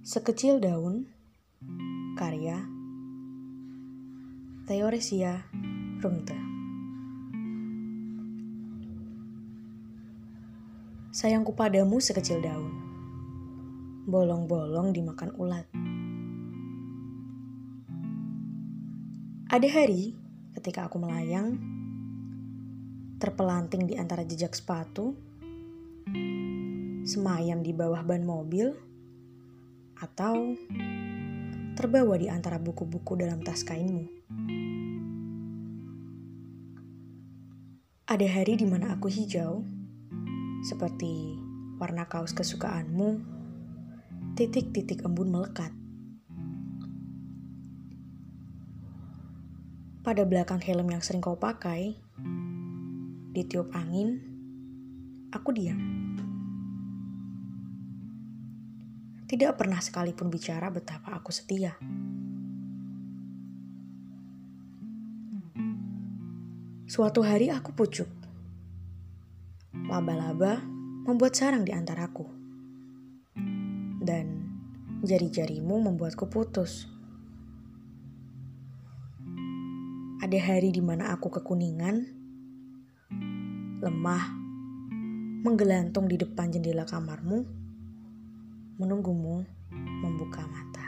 [0.00, 1.04] Sekecil daun,
[2.16, 2.56] karya
[4.64, 5.44] Theoresia
[6.00, 6.40] Rumte.
[11.12, 12.72] Sayangku padamu sekecil daun,
[14.08, 15.68] bolong-bolong dimakan ulat.
[19.52, 20.16] Ada hari
[20.56, 21.60] ketika aku melayang,
[23.20, 25.12] terpelanting di antara jejak sepatu,
[27.04, 28.88] semayam di bawah ban mobil,
[30.00, 30.56] atau
[31.76, 34.08] terbawa di antara buku-buku dalam tas kainmu.
[38.10, 39.62] Ada hari di mana aku hijau,
[40.66, 41.38] seperti
[41.78, 43.22] warna kaos kesukaanmu,
[44.34, 45.70] titik-titik embun melekat.
[50.00, 51.94] Pada belakang helm yang sering kau pakai,
[53.30, 54.18] ditiup angin,
[55.30, 55.99] aku diam.
[59.30, 61.78] Tidak pernah sekalipun bicara betapa aku setia.
[66.90, 68.10] Suatu hari aku pucuk.
[69.86, 70.58] Laba-laba
[71.06, 72.26] membuat sarang di antaraku.
[74.02, 74.50] Dan
[75.06, 76.90] jari-jarimu membuatku putus.
[80.18, 82.02] Ada hari di mana aku kekuningan,
[83.78, 84.24] lemah,
[85.46, 87.59] menggelantung di depan jendela kamarmu,
[88.80, 89.44] menunggumu
[90.00, 90.79] membuka mata.